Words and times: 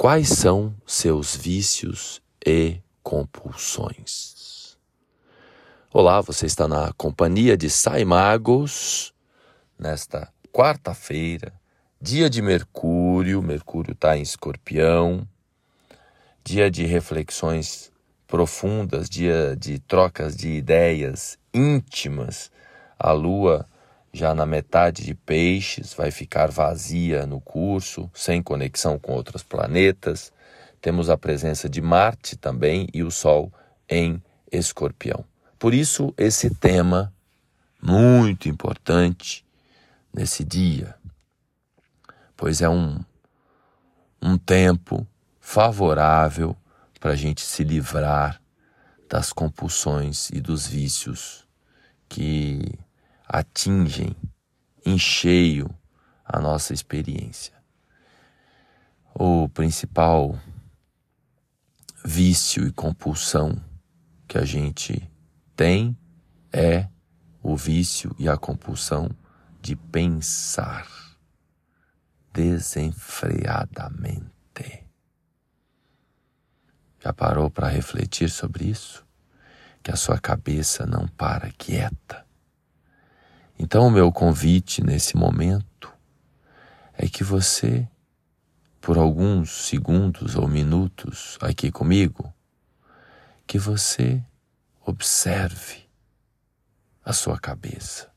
Quais 0.00 0.30
são 0.30 0.74
seus 0.86 1.36
vícios 1.36 2.22
e 2.46 2.80
compulsões? 3.02 4.78
Olá, 5.92 6.22
você 6.22 6.46
está 6.46 6.66
na 6.66 6.90
companhia 6.94 7.54
de 7.54 7.68
Saimagos 7.68 9.12
nesta 9.78 10.32
quarta-feira, 10.50 11.52
dia 12.00 12.30
de 12.30 12.40
Mercúrio. 12.40 13.42
Mercúrio 13.42 13.92
está 13.92 14.16
em 14.16 14.22
Escorpião, 14.22 15.28
dia 16.42 16.70
de 16.70 16.86
reflexões 16.86 17.92
profundas, 18.26 19.06
dia 19.06 19.54
de 19.54 19.80
trocas 19.80 20.34
de 20.34 20.48
ideias 20.48 21.38
íntimas. 21.52 22.50
A 22.98 23.12
Lua 23.12 23.68
já 24.12 24.34
na 24.34 24.44
metade 24.44 25.04
de 25.04 25.14
Peixes, 25.14 25.94
vai 25.94 26.10
ficar 26.10 26.50
vazia 26.50 27.26
no 27.26 27.40
curso, 27.40 28.10
sem 28.12 28.42
conexão 28.42 28.98
com 28.98 29.12
outros 29.12 29.42
planetas. 29.42 30.32
Temos 30.80 31.08
a 31.08 31.16
presença 31.16 31.68
de 31.68 31.80
Marte 31.80 32.36
também 32.36 32.88
e 32.92 33.02
o 33.02 33.10
Sol 33.10 33.52
em 33.88 34.22
Escorpião. 34.50 35.24
Por 35.58 35.74
isso, 35.74 36.12
esse 36.16 36.50
tema 36.50 37.12
muito 37.80 38.48
importante 38.48 39.44
nesse 40.12 40.44
dia, 40.44 40.94
pois 42.36 42.60
é 42.60 42.68
um, 42.68 42.98
um 44.20 44.36
tempo 44.36 45.06
favorável 45.38 46.56
para 46.98 47.12
a 47.12 47.16
gente 47.16 47.42
se 47.42 47.62
livrar 47.62 48.40
das 49.08 49.32
compulsões 49.32 50.30
e 50.30 50.40
dos 50.40 50.66
vícios 50.66 51.46
que 52.08 52.78
atingem 53.32 54.16
em 54.84 54.98
cheio 54.98 55.72
a 56.24 56.40
nossa 56.40 56.74
experiência. 56.74 57.54
O 59.14 59.48
principal 59.48 60.36
vício 62.04 62.66
e 62.66 62.72
compulsão 62.72 63.56
que 64.26 64.36
a 64.36 64.44
gente 64.44 65.08
tem 65.54 65.96
é 66.52 66.88
o 67.40 67.56
vício 67.56 68.12
e 68.18 68.28
a 68.28 68.36
compulsão 68.36 69.08
de 69.62 69.76
pensar 69.76 70.88
desenfreadamente. 72.32 74.26
Já 76.98 77.12
parou 77.12 77.48
para 77.48 77.68
refletir 77.68 78.28
sobre 78.28 78.64
isso? 78.64 79.06
Que 79.82 79.92
a 79.92 79.96
sua 79.96 80.18
cabeça 80.18 80.84
não 80.84 81.06
para 81.06 81.52
quieta 81.52 82.28
então, 83.62 83.88
o 83.88 83.90
meu 83.90 84.10
convite 84.10 84.82
nesse 84.82 85.18
momento 85.18 85.92
é 86.94 87.06
que 87.06 87.22
você, 87.22 87.86
por 88.80 88.96
alguns 88.96 89.66
segundos 89.66 90.34
ou 90.34 90.48
minutos 90.48 91.36
aqui 91.42 91.70
comigo, 91.70 92.32
que 93.46 93.58
você 93.58 94.24
observe 94.80 95.86
a 97.04 97.12
sua 97.12 97.38
cabeça, 97.38 98.10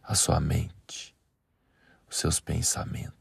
a 0.00 0.14
sua 0.14 0.38
mente, 0.38 1.16
os 2.08 2.16
seus 2.16 2.38
pensamentos. 2.38 3.16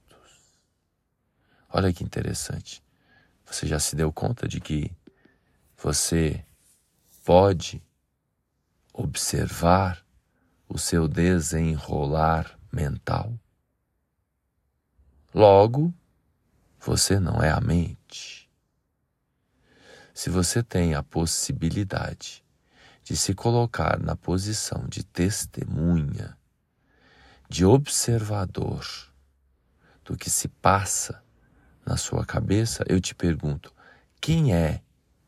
Olha 1.68 1.92
que 1.92 2.04
interessante. 2.04 2.84
Você 3.44 3.66
já 3.66 3.80
se 3.80 3.96
deu 3.96 4.14
conta 4.14 4.48
de 4.48 4.62
que 4.62 4.96
você 5.76 6.46
pode 7.26 7.82
observar 8.94 10.06
o 10.68 10.78
seu 10.78 11.08
desenrolar 11.08 12.58
mental. 12.72 13.34
Logo, 15.34 15.94
você 16.80 17.20
não 17.20 17.42
é 17.42 17.52
a 17.52 17.62
mente. 17.62 18.50
Se 20.14 20.30
você 20.30 20.64
tem 20.64 20.96
a 20.96 21.04
possibilidade 21.04 22.44
de 23.04 23.16
se 23.16 23.34
colocar 23.34 24.00
na 24.00 24.16
posição 24.16 24.86
de 24.88 25.04
testemunha, 25.04 26.38
de 27.48 27.64
observador 27.66 28.86
do 30.04 30.18
que 30.18 30.30
se 30.30 30.48
passa 30.48 31.24
na 31.86 31.96
sua 31.98 32.26
cabeça, 32.26 32.84
eu 32.88 33.00
te 33.00 33.16
pergunto: 33.16 33.74
quem 34.20 34.54
é 34.54 34.82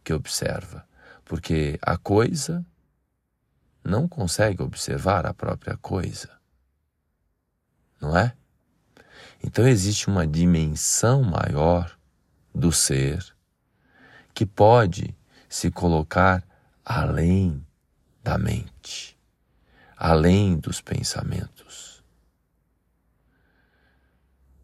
que 0.04 0.14
observa? 0.14 0.86
Porque 1.24 1.78
a 1.82 1.98
coisa 1.98 2.66
não 3.90 4.08
consegue 4.08 4.62
observar 4.62 5.26
a 5.26 5.34
própria 5.34 5.76
coisa. 5.78 6.30
Não 8.00 8.16
é? 8.16 8.34
Então 9.44 9.68
existe 9.68 10.08
uma 10.08 10.28
dimensão 10.28 11.24
maior 11.24 11.98
do 12.54 12.72
ser 12.72 13.26
que 14.34 14.46
pode 14.46 15.16
se 15.48 15.72
colocar 15.72 16.44
além 16.86 17.66
da 18.24 18.38
mente, 18.38 19.18
além 19.98 20.58
dos 20.58 20.82
pensamentos. 20.82 22.04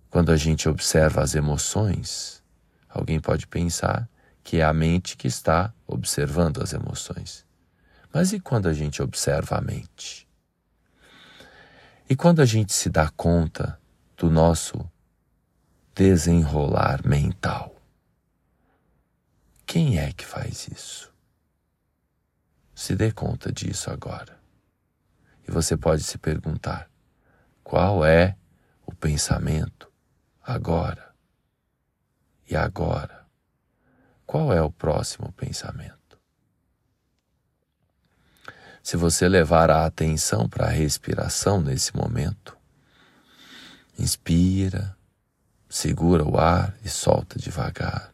Quando 0.09 0.31
a 0.31 0.37
gente 0.37 0.69
observa 0.69 1.21
as 1.21 1.35
emoções, 1.35 2.41
alguém 2.87 3.19
pode 3.19 3.47
pensar 3.47 4.07
que 4.43 4.57
é 4.57 4.63
a 4.63 4.71
mente 4.71 5.17
que 5.17 5.27
está 5.27 5.73
observando 5.85 6.61
as 6.61 6.71
emoções. 6.71 7.44
Mas 8.15 8.31
e 8.31 8.39
quando 8.39 8.69
a 8.69 8.73
gente 8.73 9.01
observa 9.01 9.57
a 9.57 9.61
mente? 9.61 10.25
E 12.09 12.15
quando 12.15 12.41
a 12.41 12.45
gente 12.45 12.71
se 12.71 12.89
dá 12.89 13.09
conta 13.09 13.77
do 14.15 14.31
nosso 14.31 14.89
desenrolar 15.93 17.05
mental? 17.05 17.75
Quem 19.65 19.99
é 19.99 20.13
que 20.13 20.25
faz 20.25 20.69
isso? 20.69 21.13
Se 22.73 22.95
dê 22.95 23.11
conta 23.11 23.51
disso 23.51 23.91
agora. 23.91 24.39
E 25.45 25.51
você 25.51 25.75
pode 25.75 26.01
se 26.01 26.17
perguntar: 26.17 26.89
qual 27.65 28.05
é 28.05 28.37
o 28.85 28.95
pensamento 28.95 29.91
agora? 30.41 31.13
E 32.49 32.55
agora? 32.55 33.27
Qual 34.25 34.53
é 34.53 34.61
o 34.61 34.71
próximo 34.71 35.33
pensamento? 35.33 36.04
Se 38.85 38.97
você 38.97 39.27
levar 39.27 39.71
a 39.71 39.83
atenção 39.83 40.47
para 40.47 40.67
a 40.67 40.69
respiração 40.69 41.59
nesse 41.59 41.95
momento, 41.97 42.55
inspira, 43.97 44.95
segura 45.67 46.23
o 46.23 46.37
ar 46.37 46.77
e 46.83 46.87
solta 46.87 47.39
devagar. 47.39 48.13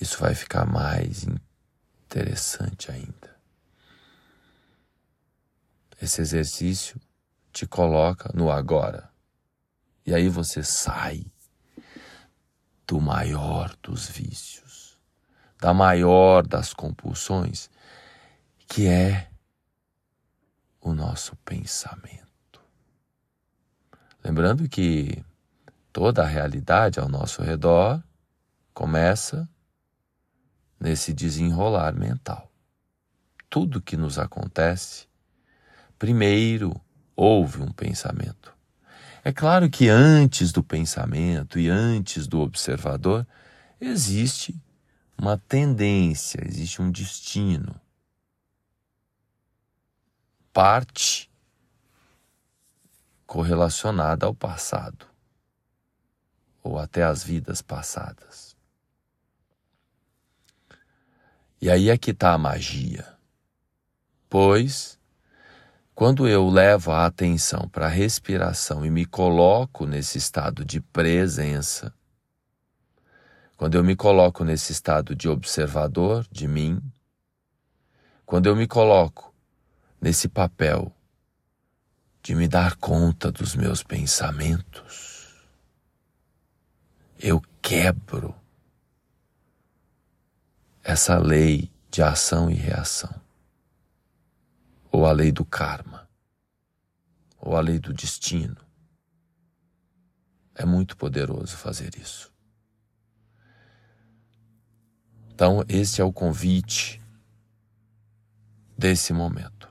Isso 0.00 0.18
vai 0.18 0.34
ficar 0.34 0.64
mais 0.64 1.26
interessante 2.06 2.90
ainda. 2.90 3.36
Esse 6.00 6.22
exercício 6.22 6.98
te 7.52 7.66
coloca 7.66 8.30
no 8.32 8.50
agora. 8.50 9.10
E 10.06 10.14
aí 10.14 10.30
você 10.30 10.64
sai 10.64 11.26
do 12.86 13.02
maior 13.02 13.76
dos 13.82 14.08
vícios, 14.08 14.98
da 15.60 15.74
maior 15.74 16.46
das 16.46 16.72
compulsões 16.72 17.68
que 18.70 18.86
é 18.86 19.28
o 20.80 20.94
nosso 20.94 21.34
pensamento. 21.44 22.62
Lembrando 24.22 24.68
que 24.68 25.24
toda 25.92 26.22
a 26.22 26.26
realidade 26.26 27.00
ao 27.00 27.08
nosso 27.08 27.42
redor 27.42 28.00
começa 28.72 29.48
nesse 30.78 31.12
desenrolar 31.12 31.92
mental. 31.92 32.48
Tudo 33.50 33.82
que 33.82 33.96
nos 33.96 34.20
acontece, 34.20 35.08
primeiro 35.98 36.80
houve 37.16 37.60
um 37.60 37.72
pensamento. 37.72 38.54
É 39.24 39.32
claro 39.32 39.68
que 39.68 39.88
antes 39.88 40.52
do 40.52 40.62
pensamento 40.62 41.58
e 41.58 41.68
antes 41.68 42.28
do 42.28 42.38
observador 42.38 43.26
existe 43.80 44.54
uma 45.18 45.36
tendência, 45.36 46.40
existe 46.46 46.80
um 46.80 46.88
destino 46.88 47.74
parte 50.52 51.30
correlacionada 53.26 54.26
ao 54.26 54.34
passado 54.34 55.06
ou 56.62 56.78
até 56.78 57.02
às 57.02 57.22
vidas 57.22 57.62
passadas. 57.62 58.56
E 61.60 61.70
aí 61.70 61.90
é 61.90 61.96
que 61.96 62.10
está 62.10 62.32
a 62.32 62.38
magia. 62.38 63.06
Pois, 64.28 64.98
quando 65.94 66.26
eu 66.26 66.48
levo 66.48 66.90
a 66.90 67.06
atenção 67.06 67.68
para 67.68 67.86
a 67.86 67.90
respiração 67.90 68.84
e 68.84 68.90
me 68.90 69.04
coloco 69.04 69.86
nesse 69.86 70.18
estado 70.18 70.64
de 70.64 70.80
presença, 70.80 71.92
quando 73.56 73.74
eu 73.74 73.84
me 73.84 73.94
coloco 73.94 74.42
nesse 74.42 74.72
estado 74.72 75.14
de 75.14 75.28
observador 75.28 76.26
de 76.32 76.48
mim, 76.48 76.82
quando 78.24 78.46
eu 78.46 78.56
me 78.56 78.66
coloco 78.66 79.29
nesse 80.00 80.28
papel 80.28 80.94
de 82.22 82.34
me 82.34 82.48
dar 82.48 82.76
conta 82.76 83.30
dos 83.30 83.54
meus 83.54 83.82
pensamentos. 83.82 85.08
eu 87.22 87.40
quebro 87.60 88.34
essa 90.82 91.18
lei 91.18 91.70
de 91.90 92.02
ação 92.02 92.50
e 92.50 92.54
reação, 92.54 93.20
ou 94.90 95.06
a 95.06 95.12
lei 95.12 95.30
do 95.30 95.44
karma, 95.44 96.08
ou 97.38 97.56
a 97.56 97.60
lei 97.60 97.78
do 97.78 97.92
destino. 97.92 98.56
É 100.54 100.64
muito 100.64 100.96
poderoso 100.96 101.56
fazer 101.56 101.94
isso. 101.96 102.32
Então, 105.28 105.64
esse 105.68 106.00
é 106.00 106.04
o 106.04 106.12
convite 106.12 107.00
desse 108.76 109.12
momento. 109.12 109.69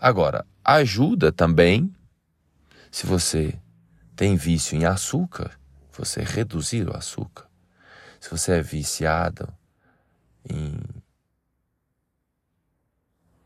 Agora, 0.00 0.46
ajuda 0.64 1.32
também, 1.32 1.92
se 2.88 3.04
você 3.04 3.60
tem 4.14 4.36
vício 4.36 4.78
em 4.78 4.84
açúcar, 4.84 5.58
você 5.92 6.22
reduzir 6.22 6.88
o 6.88 6.96
açúcar. 6.96 7.48
Se 8.20 8.30
você 8.30 8.52
é 8.52 8.62
viciado 8.62 9.52
em 10.48 10.78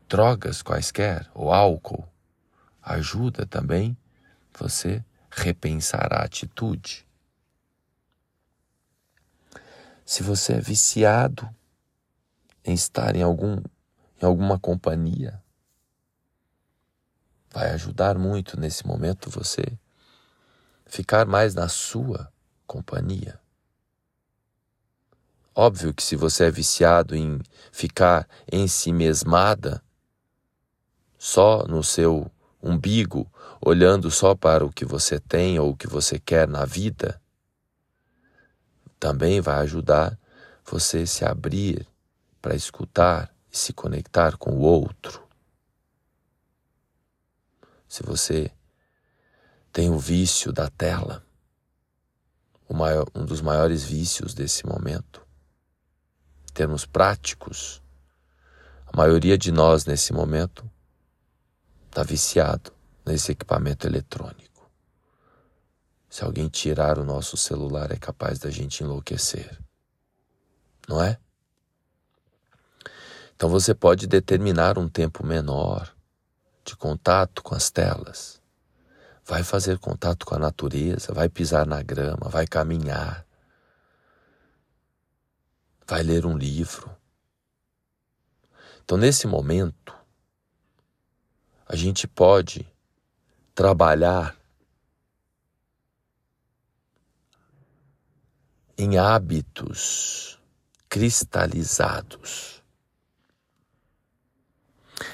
drogas 0.07 0.61
quaisquer 0.61 1.27
ou 1.33 1.51
álcool, 1.51 2.07
ajuda 2.83 3.47
também 3.47 3.97
você 4.53 5.03
repensar 5.31 6.13
a 6.13 6.23
atitude. 6.23 7.07
Se 10.05 10.21
você 10.21 10.53
é 10.53 10.61
viciado 10.61 11.49
em 12.63 12.75
estar 12.75 13.15
em 13.15 13.23
algum 13.23 13.57
em 14.21 14.25
alguma 14.25 14.59
companhia, 14.59 15.43
vai 17.53 17.69
ajudar 17.69 18.17
muito 18.17 18.59
nesse 18.59 18.85
momento 18.85 19.29
você 19.29 19.63
ficar 20.87 21.27
mais 21.27 21.53
na 21.53 21.69
sua 21.69 22.27
companhia. 22.65 23.39
Óbvio 25.53 25.93
que 25.93 26.01
se 26.01 26.15
você 26.15 26.45
é 26.45 26.51
viciado 26.51 27.15
em 27.15 27.39
ficar 27.71 28.27
em 28.51 28.67
si 28.67 28.91
mesmada, 28.91 29.83
só 31.15 31.63
no 31.67 31.83
seu 31.83 32.29
umbigo, 32.61 33.31
olhando 33.61 34.09
só 34.09 34.33
para 34.33 34.65
o 34.65 34.71
que 34.71 34.83
você 34.83 35.19
tem 35.19 35.59
ou 35.59 35.69
o 35.69 35.77
que 35.77 35.87
você 35.87 36.17
quer 36.17 36.47
na 36.47 36.65
vida, 36.65 37.21
também 38.99 39.39
vai 39.39 39.57
ajudar 39.57 40.17
você 40.65 41.05
se 41.05 41.23
abrir 41.23 41.87
para 42.41 42.55
escutar 42.55 43.31
e 43.51 43.57
se 43.57 43.73
conectar 43.73 44.37
com 44.37 44.53
o 44.53 44.61
outro. 44.61 45.22
Se 47.93 48.01
você 48.01 48.51
tem 49.71 49.91
o 49.91 49.99
vício 49.99 50.51
da 50.51 50.67
tela, 50.67 51.23
maior, 52.67 53.05
um 53.13 53.23
dos 53.23 53.39
maiores 53.39 53.83
vícios 53.83 54.33
desse 54.33 54.65
momento, 54.65 55.21
em 56.49 56.53
termos 56.53 56.87
práticos, 56.87 57.83
a 58.87 58.97
maioria 58.97 59.37
de 59.37 59.51
nós 59.51 59.85
nesse 59.85 60.11
momento 60.11 60.67
está 61.85 62.01
viciado 62.01 62.73
nesse 63.05 63.31
equipamento 63.31 63.85
eletrônico. 63.85 64.67
Se 66.09 66.23
alguém 66.23 66.49
tirar 66.49 66.97
o 66.97 67.05
nosso 67.05 67.37
celular, 67.37 67.91
é 67.91 67.97
capaz 67.97 68.39
da 68.39 68.49
gente 68.49 68.83
enlouquecer. 68.83 69.55
Não 70.89 70.99
é? 70.99 71.19
Então 73.35 73.49
você 73.49 73.75
pode 73.75 74.07
determinar 74.07 74.79
um 74.79 74.89
tempo 74.89 75.23
menor 75.23 75.92
de 76.63 76.75
contato 76.75 77.43
com 77.43 77.55
as 77.55 77.69
telas 77.69 78.43
vai 79.25 79.43
fazer 79.43 79.79
contato 79.79 80.25
com 80.25 80.35
a 80.35 80.39
natureza, 80.39 81.13
vai 81.13 81.29
pisar 81.29 81.65
na 81.65 81.81
grama, 81.81 82.29
vai 82.29 82.45
caminhar, 82.45 83.25
vai 85.87 86.03
ler 86.03 86.25
um 86.25 86.37
livro. 86.37 86.95
Então, 88.83 88.97
nesse 88.97 89.25
momento, 89.27 89.95
a 91.65 91.75
gente 91.75 92.05
pode 92.05 92.69
trabalhar 93.55 94.35
em 98.77 98.97
hábitos 98.97 100.37
cristalizados. 100.89 102.61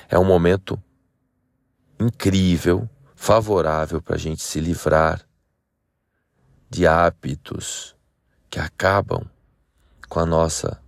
É 0.10 0.18
um 0.18 0.26
momento 0.26 0.82
incrível 2.00 2.90
favorável 3.14 4.02
para 4.02 4.16
a 4.16 4.20
gente 4.20 4.42
se 4.42 4.62
livrar 4.62 5.28
de 6.70 6.88
hábitos 6.88 7.96
que 8.50 8.58
acabam 8.60 9.30
com 10.08 10.20
a 10.20 10.26
nossa 10.26 10.82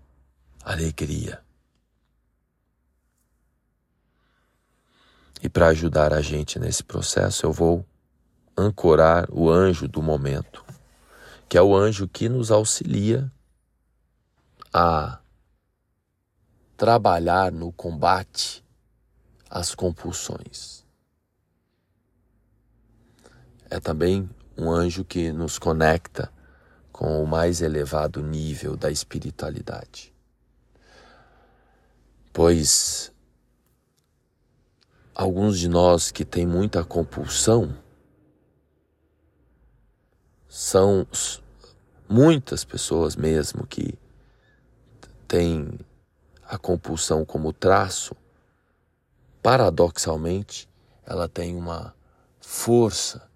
alegria. 0.64 1.44
E 5.44 5.50
para 5.50 5.68
ajudar 5.68 6.14
a 6.14 6.22
gente 6.22 6.58
nesse 6.58 6.84
processo, 6.84 7.46
eu 7.46 7.52
vou 7.52 7.86
ancorar 8.56 9.28
o 9.30 9.50
anjo 9.50 9.88
do 9.88 10.02
momento, 10.02 10.64
que 11.50 11.58
é 11.58 11.62
o 11.62 11.76
anjo 11.76 12.08
que 12.08 12.30
nos 12.30 12.52
auxilia 12.52 13.30
a 14.74 15.20
trabalhar 16.78 17.52
no 17.52 17.72
combate 17.74 18.64
às 19.50 19.76
compulsões 19.76 20.81
é 23.72 23.80
também 23.80 24.30
um 24.58 24.70
anjo 24.70 25.06
que 25.06 25.32
nos 25.32 25.58
conecta 25.58 26.30
com 26.92 27.24
o 27.24 27.26
mais 27.26 27.62
elevado 27.62 28.22
nível 28.22 28.76
da 28.76 28.92
espiritualidade. 28.92 30.14
Pois 32.34 33.14
alguns 35.16 35.58
de 35.58 35.70
nós 35.70 36.12
que 36.12 36.26
têm 36.26 36.46
muita 36.46 36.84
compulsão 36.84 37.74
são 40.50 41.08
muitas 42.10 42.66
pessoas 42.66 43.16
mesmo 43.16 43.66
que 43.66 43.98
têm 45.30 45.80
a 46.44 46.58
compulsão 46.58 47.24
como 47.24 47.54
traço, 47.54 48.14
paradoxalmente, 49.42 50.68
ela 51.06 51.30
tem 51.30 51.56
uma 51.56 51.96
força 52.42 53.31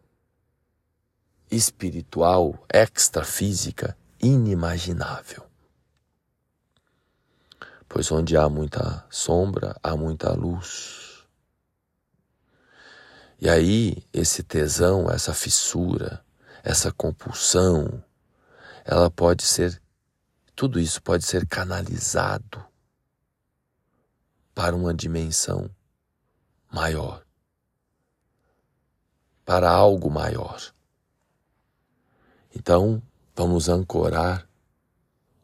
espiritual, 1.50 2.66
extrafísica, 2.72 3.98
inimaginável. 4.20 5.46
Pois 7.88 8.12
onde 8.12 8.36
há 8.36 8.50
muita 8.50 9.06
sombra, 9.10 9.76
há 9.82 9.96
muita 9.96 10.34
luz. 10.34 11.26
E 13.40 13.50
aí, 13.50 14.04
esse 14.12 14.44
tesão, 14.44 15.10
essa 15.10 15.34
fissura, 15.34 16.24
essa 16.64 16.92
compulsão, 16.92 18.04
ela 18.84 19.10
pode 19.12 19.44
ser, 19.44 19.82
tudo 20.56 20.80
isso 20.80 21.02
pode 21.02 21.26
ser 21.26 21.48
canalizado 21.48 22.66
para 24.54 24.76
uma 24.76 24.94
dimensão 24.94 25.70
maior, 26.72 27.26
para 29.46 29.70
algo 29.70 30.10
maior. 30.10 30.75
Então, 32.56 33.02
vamos 33.36 33.68
ancorar 33.68 34.48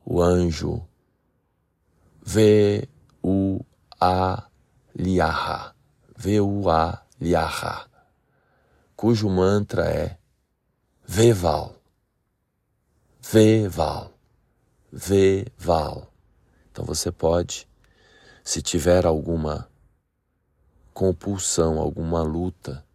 o 0.06 0.22
anjo. 0.22 0.88
V-U-A-Liaha, 2.24 3.66
V-U-A-Liaha, 6.18 7.90
cujo 8.96 9.30
mantra 9.30 9.90
é 9.90 10.18
Veval, 11.06 11.76
Veval, 13.20 14.14
Veval. 14.92 16.14
Então 16.72 16.86
você 16.86 17.12
pode, 17.12 17.68
se 18.44 18.62
tiver 18.62 19.06
alguma 19.06 19.68
compulsão, 20.94 21.80
alguma 21.80 22.22
luta 22.22 22.86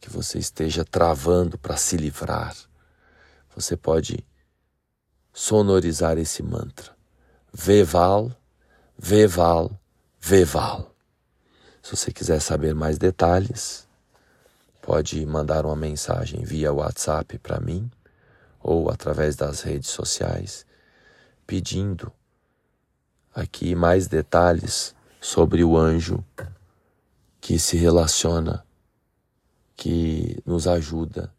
que 0.00 0.10
você 0.10 0.38
esteja 0.38 0.84
travando 0.84 1.58
para 1.58 1.76
se 1.76 1.96
livrar, 1.96 2.56
você 3.54 3.76
pode 3.76 4.24
sonorizar 5.32 6.18
esse 6.18 6.42
mantra. 6.42 6.94
Veval, 7.52 8.32
Veval, 8.98 9.78
Veval. 10.20 10.94
Se 11.82 11.96
você 11.96 12.12
quiser 12.12 12.40
saber 12.40 12.74
mais 12.74 12.96
detalhes, 12.98 13.88
pode 14.80 15.24
mandar 15.26 15.66
uma 15.66 15.76
mensagem 15.76 16.44
via 16.44 16.72
WhatsApp 16.72 17.38
para 17.38 17.60
mim 17.60 17.90
ou 18.60 18.90
através 18.90 19.34
das 19.34 19.60
redes 19.62 19.90
sociais, 19.90 20.64
pedindo 21.46 22.12
aqui 23.34 23.74
mais 23.74 24.06
detalhes 24.06 24.94
sobre 25.20 25.64
o 25.64 25.76
anjo 25.76 26.24
que 27.40 27.58
se 27.58 27.76
relaciona, 27.76 28.64
que 29.76 30.40
nos 30.46 30.68
ajuda 30.68 31.32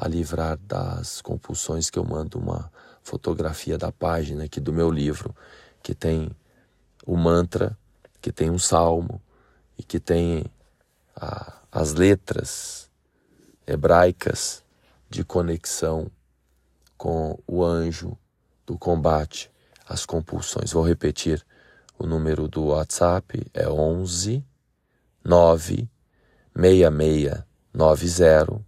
a 0.00 0.06
livrar 0.06 0.56
das 0.58 1.20
compulsões 1.20 1.90
que 1.90 1.98
eu 1.98 2.04
mando 2.04 2.38
uma 2.38 2.70
fotografia 3.02 3.76
da 3.76 3.90
página 3.90 4.44
aqui 4.44 4.60
do 4.60 4.72
meu 4.72 4.92
livro, 4.92 5.34
que 5.82 5.92
tem 5.92 6.30
o 7.04 7.16
mantra, 7.16 7.76
que 8.22 8.30
tem 8.30 8.48
um 8.48 8.60
salmo 8.60 9.20
e 9.76 9.82
que 9.82 9.98
tem 9.98 10.44
a, 11.16 11.52
as 11.72 11.94
letras 11.94 12.88
hebraicas 13.66 14.62
de 15.10 15.24
conexão 15.24 16.08
com 16.96 17.36
o 17.44 17.64
anjo 17.64 18.16
do 18.64 18.78
combate 18.78 19.50
às 19.84 20.06
compulsões. 20.06 20.70
Vou 20.70 20.86
repetir 20.86 21.44
o 21.98 22.06
número 22.06 22.46
do 22.46 22.66
WhatsApp 22.66 23.44
é 23.52 23.68
11 23.68 24.44
9 25.24 25.90
6690 26.54 28.67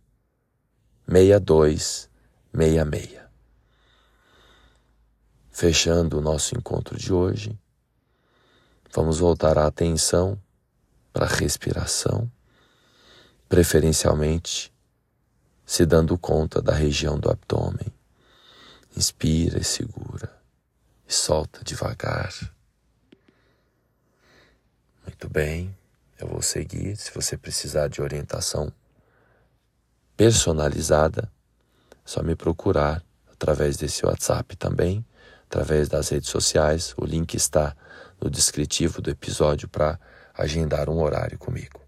6266. 1.11 3.21
Fechando 5.51 6.19
o 6.19 6.23
nosso 6.23 6.57
encontro 6.57 6.97
de 6.97 7.13
hoje, 7.13 7.59
vamos 8.93 9.19
voltar 9.19 9.59
a 9.59 9.67
atenção 9.67 10.41
para 11.13 11.27
a 11.27 11.29
respiração, 11.29 12.31
preferencialmente 13.49 14.73
se 15.67 15.85
dando 15.85 16.17
conta 16.17 16.63
da 16.63 16.73
região 16.73 17.19
do 17.19 17.29
abdômen. 17.29 17.93
Inspira 18.97 19.59
e 19.59 19.65
segura 19.65 20.33
e 21.09 21.13
solta 21.13 21.65
devagar. 21.65 22.33
Muito 25.05 25.29
bem, 25.29 25.77
eu 26.21 26.29
vou 26.29 26.41
seguir. 26.41 26.97
Se 26.97 27.13
você 27.13 27.37
precisar 27.37 27.89
de 27.89 28.01
orientação 28.01 28.73
personalizada, 30.21 31.33
é 31.95 31.97
só 32.05 32.23
me 32.23 32.37
procurar 32.37 33.03
através 33.33 33.79
desse 33.79 34.05
WhatsApp 34.05 34.55
também 34.55 35.03
através 35.47 35.89
das 35.89 36.11
redes 36.11 36.29
sociais. 36.29 36.93
O 36.99 37.07
link 37.07 37.33
está 37.33 37.75
no 38.21 38.29
descritivo 38.29 39.01
do 39.01 39.09
episódio 39.09 39.67
para 39.67 39.99
agendar 40.35 40.91
um 40.91 41.01
horário 41.01 41.39
comigo. 41.39 41.80